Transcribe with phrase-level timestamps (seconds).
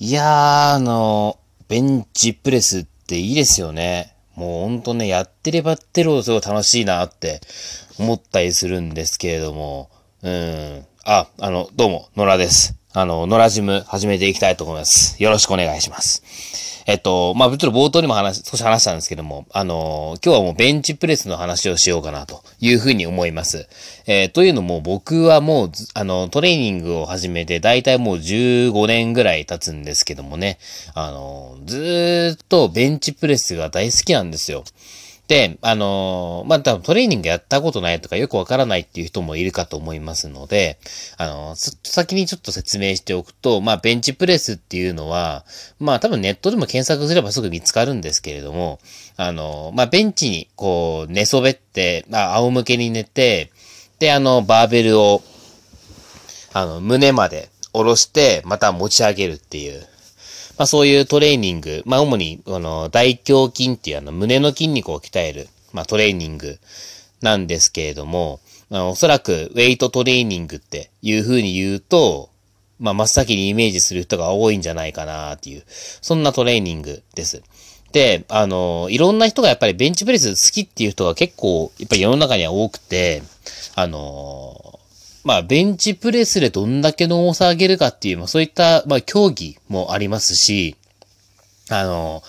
[0.00, 1.38] いやー、あの、
[1.68, 4.16] ベンチプレスっていいですよね。
[4.34, 7.40] もうほんとね、やってればやってるほどすごい楽しいなって
[8.00, 9.90] 思ったりするんですけれども、
[10.22, 10.84] うん。
[11.04, 12.74] あ、あの、どうも、野良です。
[12.92, 15.22] あの、野良ジム始めていきたいと思います。
[15.22, 16.73] よろしくお願いします。
[16.86, 23.68] えっと、まあ、ちょっと冒頭にも話、少し話したんですけども、あの今日はもうベンチプレスの話をしようかなというふうに思います。
[24.06, 30.58] えー、というのも僕はもう、あの、トレーニングを始めて、大体もう15年ぐらい経つんですけどもね、
[30.94, 34.64] あのずっとベンチプレスが大好きなんですよ。
[35.26, 40.78] で、あのー、まあ、多分トレーニングやったことないとかよくわからないっていう人もいるかと思いますので、
[41.16, 45.46] あのー、先にちょっと説明しておくと、まあ、ベンチプレスっていうのは、
[45.80, 48.80] まあ、多分ネットでも検索すればすぐ見つかるんですけれども、
[49.16, 53.50] あのー、まあ、ベンチにこう、寝そべって、まあ、仰向けに寝て、
[53.98, 55.22] で、あの、バーベルを、
[56.52, 59.86] あの、胸まで下ろして、また持ち上げるっていう、
[60.56, 66.58] まあそういうトレーニング、まあ主に、あの、大胸筋っていうあの、胸の筋肉を鍛える、まあトレーニング
[67.20, 72.30] なんですけれども、まあ、おそらくウェイトトレーニングっていう風に言うと、
[72.78, 77.42] まあ真っ先にイメージする人が多いんじゃないかなっていう、そんなトレーニングです。
[77.92, 83.22] で、あの、いろんな人がやっぱりベンチプレス好きっていう人が結構、やっぱり世の中には多くて、
[83.76, 84.73] あの、
[85.24, 90.76] まあ、ベンチプレスでどんだけの重さ上げるかっていう、まあ、そういった、まあ、競技もありますし、
[91.70, 92.22] あの、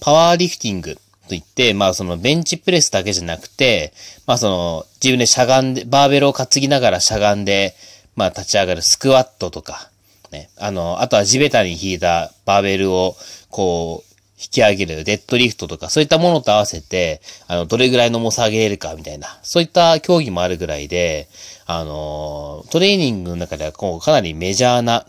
[0.00, 0.98] パワーリフティング
[1.28, 3.92] といって、まあ、そのベンチプレスだけじゃなくて、
[4.26, 7.74] まあ、その、自分でしゃがんで、バーベルを担ぎながらしゃがんで、
[8.16, 9.88] まあ、立ち上がるスクワットとか、
[10.32, 10.50] ね。
[10.58, 13.14] あの、あとは地べたに引いたバーベルを、
[13.50, 14.11] こう、
[14.42, 21.28] 引き上げるデッドリフトとか、そういったものと合わせて、あの、どれぐらいの重さ上げれるかみたいな、そういった競技もあるぐらいで、
[21.66, 25.06] あの、トレーニングの中ではこうかなりメジャーな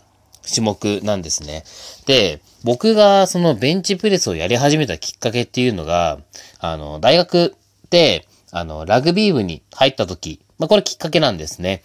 [0.48, 1.64] 種目なんですね。
[2.06, 6.18] で、僕がそのベンチプレスをやり始めたきっかけっていうのが、
[6.58, 7.54] あの、大学
[7.90, 11.82] で、あの、ラグビー部に入った時、まあ、これきっかけなんですね。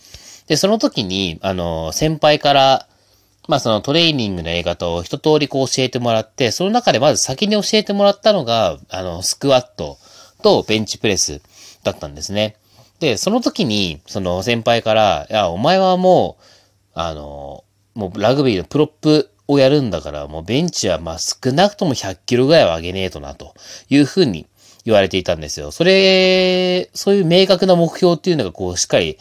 [0.48, 2.88] で、その時に、あの、先輩から、
[3.48, 9.98] まあそのトレーニングのやり方を一通りこう教えてもらって、その中でまず先に教えてもらったのが、あの、スクワット
[10.44, 11.42] とベンチプレス
[11.84, 12.56] だったんですね。
[13.00, 16.44] で、その時に、その先輩から、いや、お前はもう、
[16.94, 17.64] あの、
[17.96, 23.54] もうラグビーのプロップをやるんだから、もうベンチはまあ少なくとも100キロぐらいは上げねえとな、と
[23.90, 24.48] いうふうに
[24.86, 25.72] 言われていたんですよ。
[25.72, 29.18] それ、そういう明確な目標っていうのがこう、しっかり、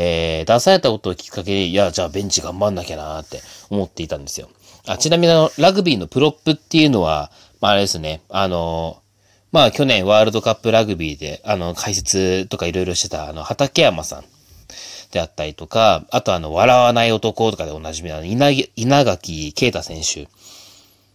[0.00, 4.48] えー、出されたことをきっかけで、いや、じゃあベンチ頑張んなきゃなーって思っていたんですよ。
[4.86, 9.02] あ、ちなみにあの、ラグビーのプロップっていうのは、まああれですね、あの、
[9.50, 14.24] まあ去年ワールドカップラグビーで、あの、解説とかいろいろしてた、あの、畠山さん
[15.10, 20.28] であったりとか、あとあの、笑わない男とかでおなじみの稲垣啓太選手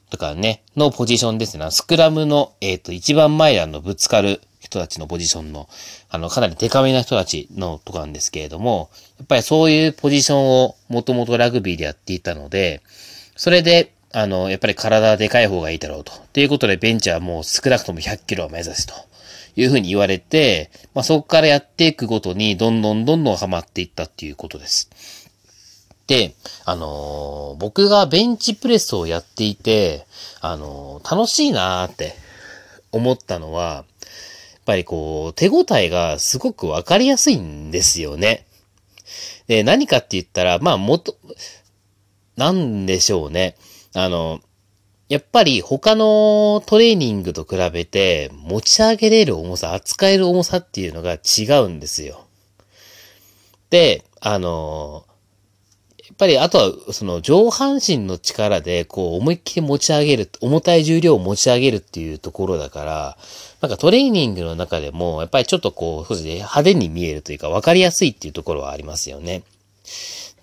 [0.10, 1.72] とかね、のポジションですね。
[1.72, 5.68] スクラムの、えっ、と、一番前であの、ぶつかる人たちのポジションの、
[6.10, 12.82] あの、かなりデカめな人たちのとこなんですけれども、やっぱりそういうポジションをもともとラグビーでやっていたので、
[13.36, 16.14] それで、あの、やっぱり体でかい方がいいだろうと。
[16.34, 18.94] ということで、ベンチはもう少なくとも100キロを目指すと。
[19.56, 24.90] いうふうに言われて、まあ、そこからやっていくごとに、どんどんどんどんハマっていったっていうことです。
[26.08, 26.36] で、
[26.66, 30.06] あのー、僕がベンチプレスをやっていて、
[30.42, 32.16] あのー、楽しいなーって
[32.92, 33.86] 思ったのは、
[34.64, 38.48] っぱりこう、手応えがすごくわかりやすいんですよね。
[39.48, 41.18] で、何かって言ったら、まあ、もと、
[42.38, 43.58] なんでしょうね。
[43.94, 44.40] あの、
[45.10, 52.26] やっぱり他のトレーニングと比べて持ち上げれる重さ、扱える重さっていうのが違うんですよ。
[53.70, 55.06] で、あの、
[56.14, 63.18] っぱりあとはその上半身の力でこう思いっきり持ち上げる、重たい重量を持ち上げるっていうところだから、
[63.62, 69.44] なんかトレーニングの中でもやっぱりちょっとこう、少し派手に見えるというか分かりやすいっていうところはありますよね。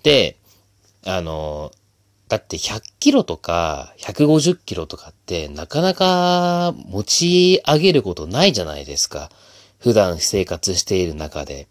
[0.03, 0.35] で、
[1.05, 1.71] あの、
[2.27, 9.29] だって100キロとか150キロとかってなかなか持ち上げることないじゃないですか。
[9.79, 11.67] 普段生活している中で。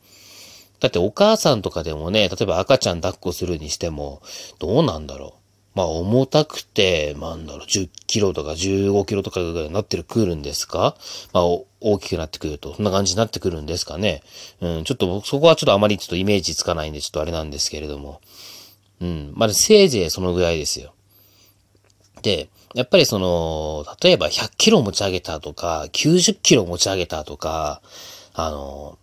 [0.81, 4.23] だってお母さんとかでもね、例えば赤ちゃん抱っこするにしても、
[4.59, 5.41] どうなんだろう。
[5.77, 10.97] まあ重たくて、なんだろう、10キロとか15キロとかぐらいになってるくるんですか？
[11.33, 11.45] まあ
[11.81, 14.23] 大きくなってくると、そんな感じになってくるんですかね。
[14.61, 18.21] うん、ちょっと僕そこはちょっとあまりちょっとイメージつかないんで、ちょっとあれなんですけれども。
[19.01, 20.93] うん、まあせいぜいそのぐらいですよ。
[22.23, 27.81] で、やっぱりその、例えば100キロ持ち上げたとか、90キロ持ち上げたとか、
[28.35, 28.99] あの、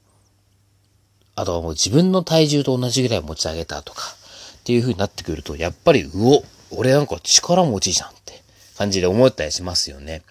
[1.37, 4.15] あとはもう自分の体重と同じぐらい持ち上げたとか、
[4.61, 8.41] っていう風になってくると、やっぱり、うお、俺なんか力持ちじゃんって
[8.75, 10.23] 感じで思ったりしますよね。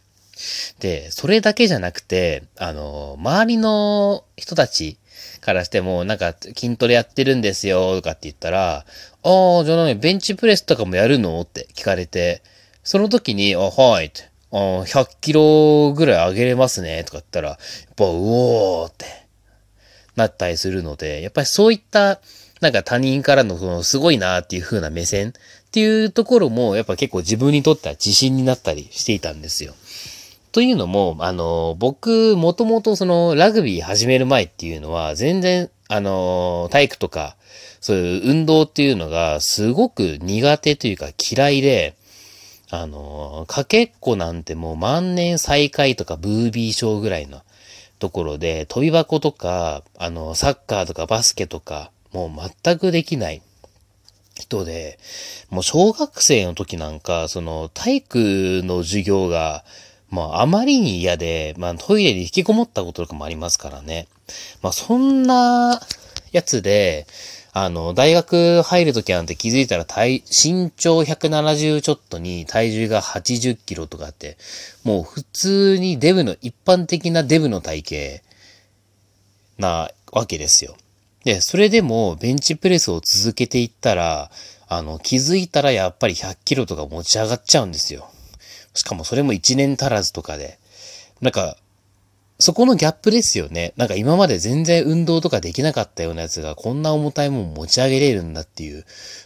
[0.80, 4.98] で、それだけじゃなくて、あの、周りの人たち
[5.40, 8.84] からしても、なんか筋トレやってるんですよとかって言ったら、あ
[9.60, 12.42] あ、じゃあ何、ベンチプレスとかもやるのって聞かれて、
[12.82, 17.58] その時に、あ、はいって、あ100キロぐらい上げれますねとか言ったら、やっ
[17.94, 19.25] ぱ、うおーって
[20.16, 22.20] なったりするので、やっぱりそういった、
[22.60, 25.32] なんか他人からのそのすごいなっていう風な目線っ
[25.70, 29.74] ていうところも、やっぱ結構自分にとっては自信になったりしていたんですよ。
[30.52, 37.36] というのも、あの、僕、もともとそのラグビー始める前っていうのは、全然、あの、体育とか、
[37.82, 41.94] そういう運動っていうのがすごく苦手というか嫌いで、
[42.70, 47.42] あの、かけっこなんてもう万年最下位とかブービー賞ぐらいの
[47.98, 53.42] ところで、飛び箱とか、あの、サッカーとかバスケとか、もう全くできない
[54.34, 54.98] 人で、
[55.50, 59.64] もう小学生の時なんか、その体育の授業が、
[60.10, 64.06] まあ、あまりに嫌で、まあ、トイレに引きこもったこととかもありますからね。
[64.62, 65.80] まあ、そんな
[66.32, 67.06] やつで、
[67.58, 74.36] あの、大学入るときなんて気づいたら体、身長170ちょっとに体重が80キロとかって、
[74.84, 78.22] もう普通にデブの、一般的なデブの体型
[79.56, 80.76] なわけですよ。
[81.24, 84.30] で、それでもベンチプレスを続けていったら、
[84.68, 88.10] あの、気づいたらやっぱり100キロとか持ち上がっちゃうんですよ。
[88.74, 90.58] しかもそれも1年足らずとかで。
[91.22, 91.56] なんか、
[92.38, 93.72] そこのギャップですよね。
[93.76, 98.84] なんか今まで全然運動とかできなかったようなやつがこんな重たいもん持ち上げれるんだっていう、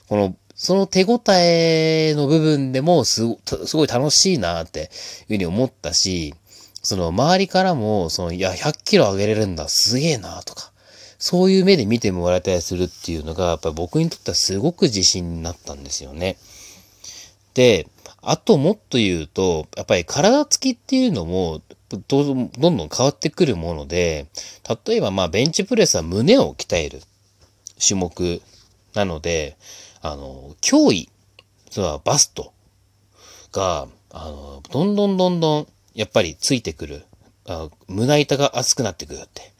[0.09, 4.89] この、その手応えの部分でもすごい楽しいなっていう
[5.29, 6.35] ふうに思ったし、
[6.83, 10.73] その周りからも、その、いや、100キロ上げれるんだ、すげえなとか、
[11.19, 16.39] そういう目で見てもらえたりするっていうのが、やっぱり僕にとってはすごく自信になったんですよね。
[17.55, 17.87] で、
[18.23, 21.61] あともっと言うと、やっぱり体つきっていうのも、
[22.08, 24.26] どんどん変わってくるもので、
[24.87, 27.02] 例えばまあベンチプレスは胸を鍛える
[27.84, 28.42] 種目
[28.94, 29.56] なので、
[30.00, 31.08] あの、脅威、
[31.70, 32.52] それはバスト
[33.52, 37.04] が、あの、どんどんどんどんやっぱりついてくる。
[37.46, 39.52] あ胸板が熱くなってくるって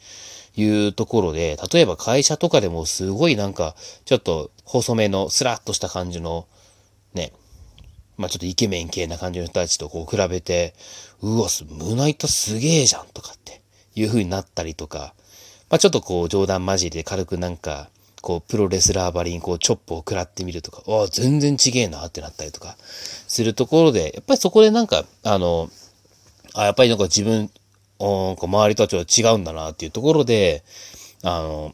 [0.55, 3.75] いうところで、例えば会社とかでもすごいなんか、
[4.05, 6.47] ちょっと細めのスラッとした感じの、
[8.21, 10.73] まあちょっとイケメン系な感じの人たちとこう比べて、
[11.21, 13.61] うわ、胸板すげえじゃんとかって
[13.95, 15.13] いう風になったりとか、
[15.69, 17.89] まあちょっとこう冗談交じりで軽くなんか、
[18.21, 25.69] こうプロレスラーばりにこうチョップを食らってみるとか、ああ、全然ちげえなってなったりとかするところで、やっぱりそこでなんか、あの、
[26.53, 27.49] あやっぱりなんか自分、
[27.97, 30.63] お周りとはちょっと違うんだなっていうところで、
[31.23, 31.73] あの、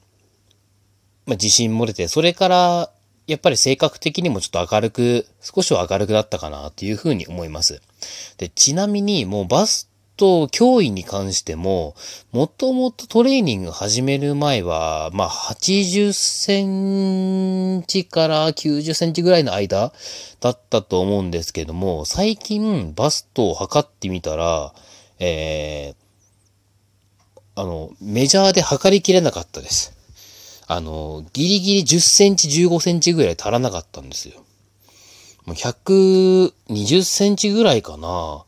[1.26, 2.92] まあ、自信漏れて、それから
[3.28, 7.82] やっぱり性格的にもちょっと明るく、少しは明るくなったかなっていうふうに思います。
[8.38, 11.94] で、ちなみにもうバスト脅威に関しても、
[12.32, 19.92] もともとトレーニング始める前は、まあ、80センチから90センチぐらいの間
[20.40, 24.74] だったと思うんですけども、最近バストを測ってみたら、
[25.20, 29.97] えー、あの、メジャーで測りきれなかったです。
[30.68, 34.44] あの、ギリギリ10センチ、15センチぐらい足らなかったんですよ。
[35.46, 38.44] もう120センチぐらいかな。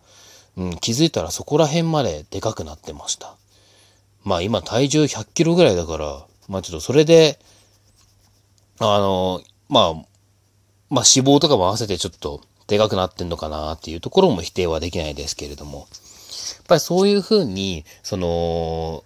[0.58, 3.36] うん、気づいたらそこら辺まででかくなってました。
[4.26, 7.40] まあ今体重100キロぐらいだから、まあちょっとそれで、
[8.80, 9.94] あの、まあ、
[10.90, 19.06] まあ脂肪とかも合わせてちょっとでかくなってんのかなっていうところも否定はできないですけれども、やっぱりそういうふうに、その、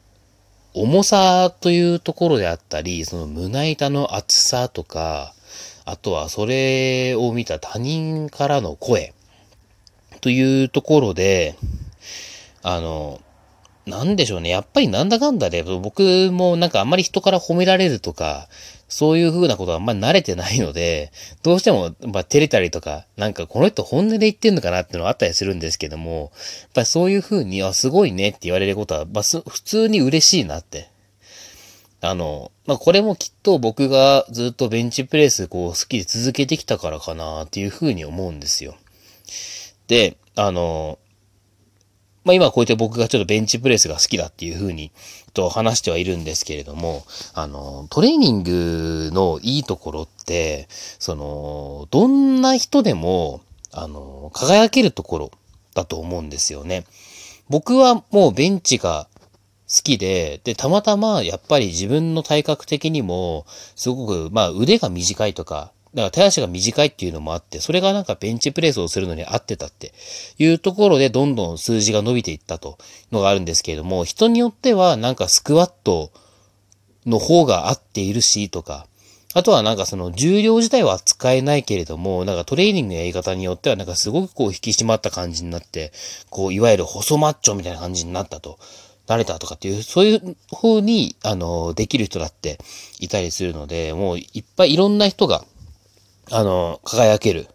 [0.74, 5.34] 重さというところであったり、その胸板の厚さとか、
[5.86, 9.14] あとはそれを見た他人からの声
[10.22, 11.56] というところで、
[12.64, 13.22] あの、
[13.86, 14.50] なんでしょうね。
[14.50, 18.48] やっぱりなんだかんだで、僕もなんかあんまり人から褒められるとか、
[18.94, 26.32] そういう風なことはあんまり慣れてないので、どうしても、まあ、照れたりとか、なんかこの人本音で言ってんのかなっていうのはあったりするんですけども、
[26.62, 30.90] やっぱりそういう風に、あ、すごいねって言われることは、まあ、普通に嬉しいなって。
[32.02, 38.76] あの、まあ、これもきっと僕がずっとベンチプレスこう好きで続けてきたからかなっていう風に思うんですよ。
[39.88, 41.00] で、あの、
[42.24, 44.92] まあ今こうやって僕がちょっとベンチプレスが好きだっていうふうに
[45.34, 47.04] と話してはいるんですけれども、
[47.34, 55.32] あの、トレーニングのいいところって、その、どんな人でも、あの、輝けるところ
[55.74, 56.86] だと思うんですよね。
[57.50, 59.08] 僕はもうベンチが
[59.68, 69.94] 好きで、で、たまたまやっぱり自分の体格的にも、すごく、まあ腕が短いとか、だから手足が短いっていうのもあって、それがなんかベンチプレスをするのに合ってたって
[70.40, 72.78] いうところでどんどん数字が伸びていったと
[73.12, 76.12] いうのがあるんですけれども、人によってはなんかスクワット
[77.06, 78.88] の方が合っているしとか、
[79.36, 85.92] あとはなんかその重量自体は使えないけれども、なんかトレーニングのやり方によってはなんかすごくこう引き締まった感じになって、
[86.30, 88.58] こういわゆる細マッチョみたいな感じになったと。
[89.06, 92.58] 慣れたとかっていう、そういう風に、あの、できる人だって
[93.00, 95.44] いたりするので、もういっぱいいろんな人が、
[96.32, 97.48] あの、輝ける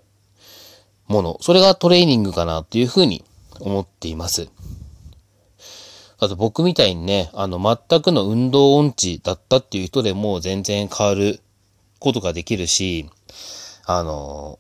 [1.07, 1.39] もの。
[1.41, 3.25] それがトレーニングかなっていう風に
[3.61, 4.49] 思っています。
[6.21, 7.59] あと僕みたいにね、あの、
[7.89, 11.41] 全くの運動音痴だったっていう人でも全然変わる
[12.01, 13.09] ことができるし、
[13.87, 14.59] あの、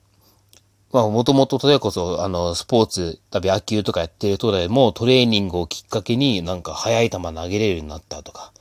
[0.92, 8.52] まあ、もともと、それこそ、あの、スポーツ、多分野球とかやってる人でも、トレーニングをきっかけになんか速い球投げれるようになったとか、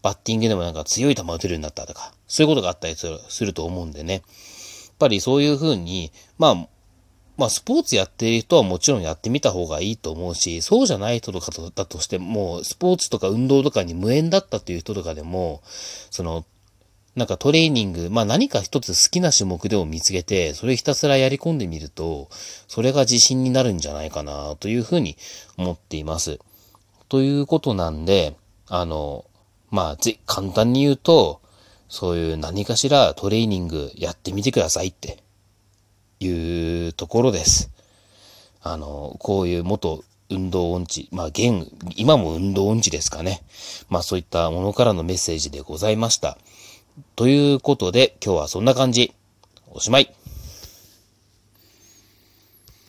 [0.00, 4.22] バッティングでもなんか強い球打てるようになったとか、そういうことがあったりすると思うんでね。
[4.92, 6.68] やっぱりそういうふうに、まあ、
[7.36, 16.44] まあ、スポーツやってる人はもちろんやってみた方がいいと思うし、そうじゃない人とかだとしても、スポーツとか運動とかに無縁だったっていう人とかでも、その、
[17.16, 22.28] なんかトレーニング、まあ何か一つ好きな種目でも見つけて、それひたすらやり込んでみると、
[22.68, 25.16] それが自信になるんじゃないかな、というふうに
[25.58, 26.38] 思っています。
[27.08, 28.36] ということなんで、
[28.68, 29.24] あの、
[29.70, 29.96] まあ、
[30.26, 31.41] 簡単に言うと、
[31.92, 35.22] そういう何かしらトレーニングやってみてくださいって
[36.20, 37.70] いうところです。
[38.62, 43.42] あの、こういう元運動音痴、まあ現、今も運動音痴ですかね。
[43.90, 46.38] まあそういったものからのメッセージでございました。
[47.14, 49.12] ということで、今日はそんな感じ。
[49.70, 50.14] おしまい。